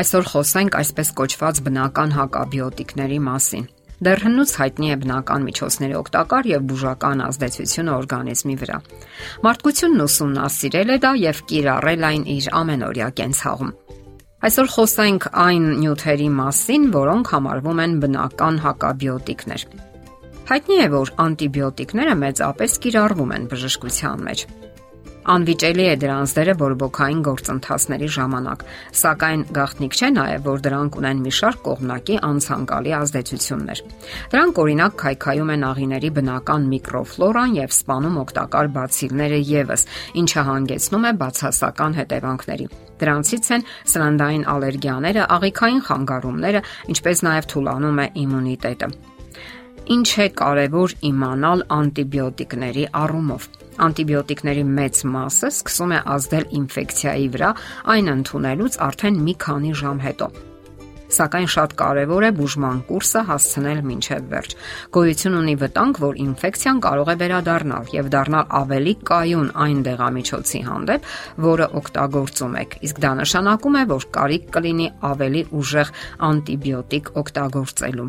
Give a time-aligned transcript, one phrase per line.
[0.00, 3.64] Այսօր խոսենք այսպես կոչված բնական հակաբիոտիկների մասին։
[4.00, 8.78] Դեռ հնուց հայտնի է բնական միջոցների օգտակար եւ բուժական ազդեցությունը օրգանիզմի վրա։
[9.44, 13.74] Մարդկությունն ուսումնասիրել է դա եւ կիրառել այն իր ամենօրյա կենցաղում։
[14.40, 19.66] Այսօր խոսենք այն նյութերի մասին, որոնք համարվում են բնական հակաբիոտիկներ։
[20.48, 24.48] Հայտնի է, որ անտիբիոտիկները մեծապես կիրառվում են բժշկության մեջ։
[25.28, 28.62] Անվիճելի է դրանց դերը բորբոքային գործընթացների ժամանակ,
[29.00, 33.82] սակայն գաղտնիք չէ նաև, որ դրանք ունեն մի շարք կողմնակի անցանկալի ազդեցություններ։
[34.32, 39.86] Դրանք օրինակ քայքայում են աղիների բնական միկրոֆլորան եւ սպանում օգտակար բացիլները եւս,
[40.24, 42.66] ինչը հանգեցնում է բացասական հետևանքների։
[43.00, 46.60] Դրանցից են սննդային ալերգիաները, աղիքային խանգարումները,
[46.96, 48.92] ինչպես նաև թուլանում է իմունիտետը։
[49.90, 53.48] Ինչ է կարևոր իմանալ անտիբիոտիկների առումով։
[53.86, 57.50] Անտիբիոտիկների մեծ մասը սկսում է ազդել ինֆեկցիայի վրա
[57.96, 60.32] այն ընդունելուց արդեն մի քանի ժամ հետո
[61.10, 64.54] սակայն շատ կարևոր է բուժման կուրսը հասցնել մինչև վերջ։
[64.94, 71.08] Գոյություն ունի վտանգ, որ ինֆեկցիան կարող է վերադառնալ եւ դառնալ ավելի կայուն այն դեղամիջոցի հանդեպ,
[71.46, 75.96] որը օգտագործում եք։ Իսկ դա նշանակում է, որ կարիք կլինի ավելի ուժեղ
[76.30, 78.08] անտիբիոտիկ օգտագործելու։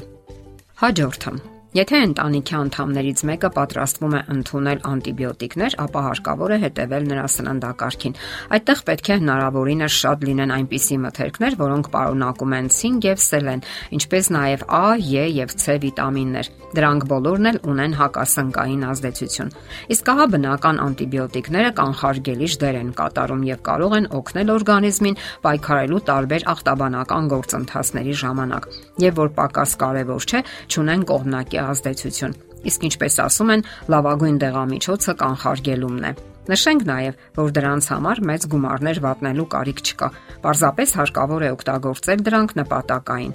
[0.81, 8.17] Հաջորդը Եթե ընտանիքի անդամներից մեկը պատրաստվում է ընդունել անտիբիոտիկներ, ապա հարկավոր է հետևել նրա սննդակարգին։
[8.57, 13.63] Այդտեղ պետք է հնարավորինս շատ լինեն այնպիսի մթերքներ, որոնք պարունակում են ցինկ եւ սելեն,
[13.95, 19.49] ինչպես նաեւ A, E եւ C վիտամիններ։ Դրանք բոլորն էլ ունեն հակասնկային ազդեցություն։
[19.91, 26.47] Իսկ ահա բնական անտիբիոտիկները կանխարգելիչ դեր են կատարում եւ կարող են օգնել օրգանիզմին պայքարելու տարբեր
[26.51, 28.69] ախտաբանական գործընթացների ժամանակ։
[29.03, 32.35] Եվ որ պակաս կարևոր չէ, ճունեն կողմնակի ազդեցություն։
[32.71, 36.11] Իսկ ինչպես ասում են, լավագույն դեղամիջոցը կանխարգելումն է։
[36.51, 40.07] Նշենք նաև, որ դրանց համար մեծ գումարներ վատնելու կարիք չկա։
[40.41, 43.33] Պարզապես հարկավոր է օգտագործել դրանք նպատակային։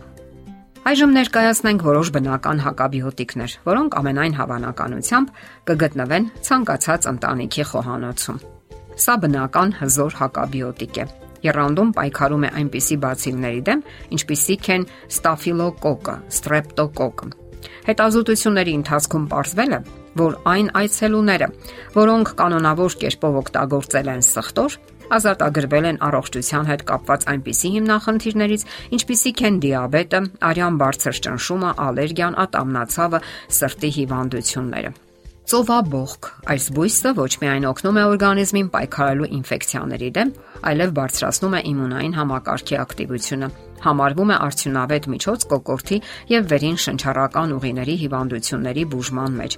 [0.87, 5.33] Այժմ ներկայացնենք որոշ բնական հակաբիոտիկներ, որոնք ամենայն հավանականությամբ
[5.71, 8.39] կգտնվեն ցանկացած ընտանիքի խոհանոցում։
[9.07, 11.07] Սա բնական հզոր հակաբիոտիկ է։
[11.47, 13.83] Երանդում պայքարում է այնպիսի բացիլների դեմ,
[14.17, 14.87] ինչպիսիք են
[15.17, 17.29] ստաֆիլոկոկը, ստրեպտոկոկը,
[17.87, 19.81] Հետազոտությունների ընթացքում ողջվել է,
[20.17, 21.49] որ այն այցելուները,
[21.97, 24.79] որոնք կանոնավոր կերպով օգտագործել են սխտոր,
[25.17, 28.65] ազատագրվել են առողջության հետ կապված այնպիսի հիմնախնդիրներից,
[28.97, 33.21] ինչպիսիք են դիաբետը, արյան բարձր ճնշումը, ալերգիան, ատամնացավը,
[33.61, 34.91] սրտի հիվանդությունները։
[35.47, 40.35] Ծովաբողք այս բույսը ոչ միայն օգնում է օրգանիզմին պայքարելու ինֆեկցիաների դեմ,
[40.73, 43.51] այլև բարձրացնում է իմունային համակարգի ակտիվությունը
[43.85, 45.99] համարվում է արդյունավետ միջոց կոկորտի
[46.33, 49.57] եւ վերին շնչառական ուղիների հիվանդությունների բուժման մեջ։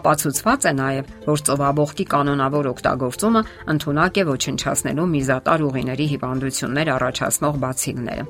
[0.00, 3.42] Ապացուցված է նաեւ, որ ծովաբողկի կանոնավոր օգտագործումը
[3.74, 8.24] ընդունակ է ոչնչացնելու միզատար ուղիների հիվանդություններ առաջացնող բացիլները։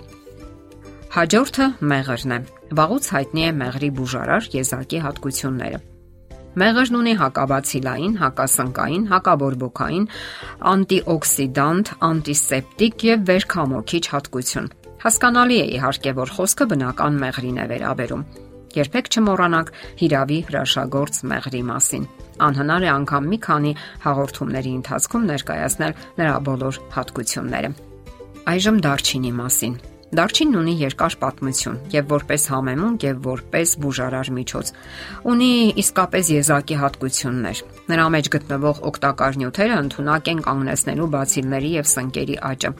[1.11, 2.37] Հաջորդը մեղրն է։
[2.79, 5.81] Վաղուց հայտնի է մեղրի բուժարար եզակի հատկությունները։
[6.61, 10.07] Մեղրն ունի հակաբացիլային, հակասնկային, հակաբորբոքային,
[10.71, 14.67] անտիօքսիդանտ, անտիսեպտիկ եւ վերքամոքիչ հատկություն։
[15.01, 18.25] Հասկանալի է իհարկե, որ խոսքը բնական մեղրին է վերաբերում։
[18.77, 22.05] Երբեք չմոռանաք հիրավի հրաշագործ մեղրի մասին։
[22.47, 23.73] Անհնար է անգամ մի քանի
[24.05, 27.71] հաղորդումների ընթացքում ներկայացնել նրա բոլոր հատկությունները։
[28.53, 29.75] Այժմ դարչինի մասին։
[30.21, 34.73] Դարչինն ունի երկար պատմություն եւ որպես համեմունք եւ որպես բուժարար միջոց։
[35.33, 35.51] Ունի
[35.85, 42.75] իսկապես եզակի հատկություններ։ Նրա մեջ գտնվող օգտակար նյութերը ընդունակ են կանգնեցնելու բացիլների եւ սնկերի աճը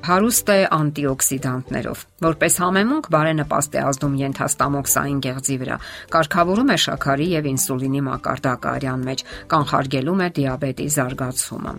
[0.00, 5.76] հարուստ է անտիօքսիդանտներով։ Որպես համեմունք բարենպաստ է ազդում ենթաստամոքսային գեղձի վրա,
[6.14, 11.74] կարգավորում է շաքարի եւ ինսուլինի մակարդակը արյան մեջ, կանխարգելում է դիաբետի զարգացումը։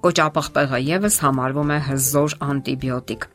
[0.00, 3.26] Կոճապղպեղը եւս համարվում է հզոր անտիբիոտիկ։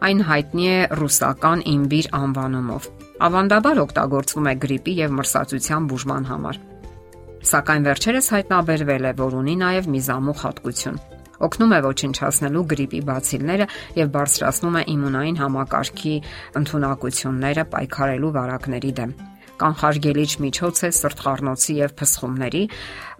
[0.00, 2.90] Այն հայտնի է ռուսական իմբիր անվանումով։
[3.20, 6.60] Ավանդաբար օգտագործվում է գրիպի եւ մրսածության բուժման համար։
[7.50, 11.00] Սակայն վերջերս հայտնաբերվել է, որ ունի նաև միզամուխ հատկություն
[11.46, 13.66] օգնում է ոչնչացնելու գրիպի բացիլները
[14.00, 16.14] եւ բարձրացնում է իմունային համակարգի
[16.60, 19.14] ընտունակությունները պայքարելու վարակների դեմ
[19.60, 22.62] կանխարգելիչ միջոց է սրտխառնոցի եւ փսխումների,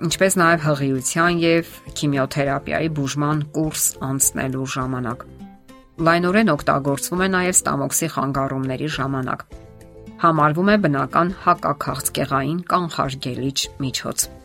[0.08, 5.26] ինչպես նաեւ հղիության եւ քիմիոթերապիայի բուժման կուրս անցնելու ժամանակ։
[6.08, 9.46] Լայնորեն օգտագործվում է նաեւ ստամոքսի խանգարումների ժամանակ։
[10.25, 14.39] Համարվում է բնական հակաքաղցկեղային կանխարգելիչ միջոց։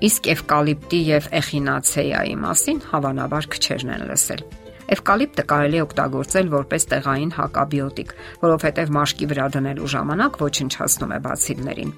[0.00, 4.44] Իսկ էվկալիպտի եւ էխինացեայի մասին հավանաբար քչերն են լսել։
[4.90, 11.92] Էվկալիպտը կարելի է օգտագործել որպես տեղային հակաբիոտիկ, որովհետև մաշկի վրա դնելու ժամանակ ոչնչացնում է բացիլներին։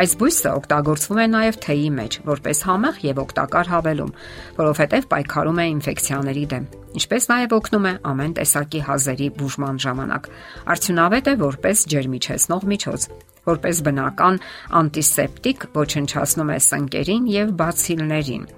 [0.00, 4.14] Այս բույսը օգտագործվում է նաև թեյի մեջ որպես համեղ եւ օգտակար հավելում,
[4.60, 6.70] որովհետև պայքարում է ինֆեկցիաների դեմ,
[7.00, 10.30] ինչպես նաև օգնում է ամեն տեսակի հազերի բուժման ժամանակ։
[10.74, 13.06] Արդյունավետ է որպես ջերմիչեցնող միջոց,
[13.48, 14.40] որպես բնական
[14.80, 18.48] անտիսեպտիկ ոչնչացնում է սնկերին եւ բացիլներին։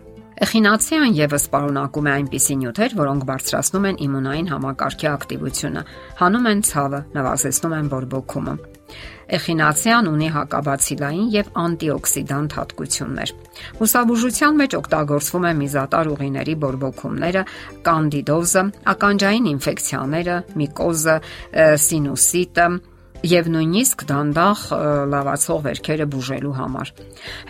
[0.42, 5.82] Էխինացիան եւս պարունակում է այնպիսի նյութեր, որոնք բարձրացնում են իմունային համակարգի ակտիվությունը,
[6.18, 8.54] հանում են ցավը, նվազեցնում են բորբոքումը։
[9.32, 13.32] Էխինացիան ունի հակաբացիլային եւ անտիօքսիդանտ հատկություններ։
[13.78, 17.44] Մուսաբուժության մեջ օգտագործվում է միզատար ուղիների բորբոքումները,
[17.86, 21.16] կանդիդոզը, ականջային ինֆեկցիաները, միկոզը,
[21.86, 22.66] սինուսիտը,
[23.22, 24.62] եւ նույնիսկ դանդաղ
[25.12, 26.90] լավացող վերքերը բուժելու համար։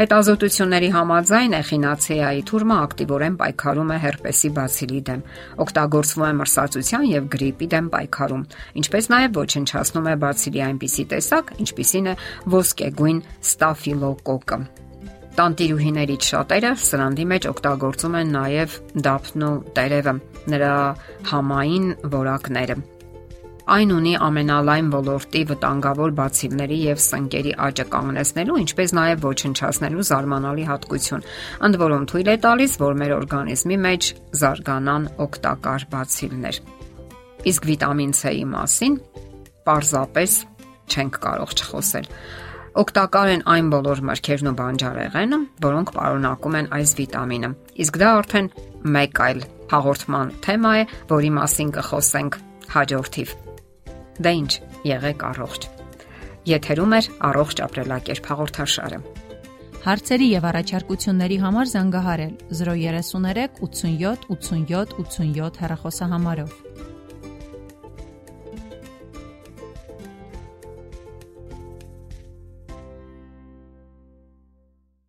[0.00, 5.24] Հետազոտությունների համաձայն էխինացիայի թուրմը ակտիվորեն պայքարում է հերպեսի բացիլի դեմ,
[5.64, 8.46] օգտագործվում է մրսածության եւ գրիպի դեմ պայքարում,
[8.82, 12.14] ինչպես նաեւ ոչնչացնում է բացիլի այնպիսի տեսակ, ինչպիսին է
[12.52, 14.60] ոսկեգույն ստաֆիլոկոկը։
[15.32, 18.74] Տանտիրուհիներից շատերը սրանդի մեջ օգտագործում են նաև
[19.06, 20.14] դափնու տերևը,
[20.52, 20.74] նրա
[21.32, 22.76] համային որակները
[23.70, 31.26] Այն ունի ամենալայն ոլորտի վտանգավոր բացիլների եւ սնկերի աճը կանգնեցնելու, ինչպես նաեւ ոչնչացնելու զարմանալի հատկություն,
[31.68, 34.08] ընդ որում թույլ է տալիս, որ մեր օրգանիզմի մեջ
[34.42, 36.58] զարգանան օգտակար բացիլներ։
[37.52, 38.96] Իսկ վիտամին C-ի մասին
[39.62, 40.32] պարզապես
[40.90, 42.10] չենք կարող չխոսել։
[42.82, 47.52] Օգտակար են այն բոլոր մրգերն ու բանջարեղենը, որոնք պարունակում են այս վիտամինը։
[47.84, 48.50] Իսկ դա արդեն
[48.96, 52.42] մեկ այլ հաղորդման թեմա է, որի մասին կխոսենք
[52.72, 53.51] հաջորդիվ։
[54.20, 54.52] Դե ինչ,
[54.84, 55.68] եղեք առողջ։
[56.52, 57.00] Եթերում է
[57.32, 58.98] առողջ ապրելակերպ հաղորդաշարը։
[59.82, 66.52] Հարցերի եւ առաջարկությունների համար զանգահարել 033 87 87 87 հեռախոսահամարով։